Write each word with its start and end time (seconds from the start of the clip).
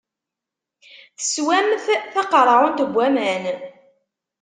Teswamt 1.19 1.83
taqeṛɛunt 2.13 2.79
n 2.87 2.89
waman. 2.95 3.45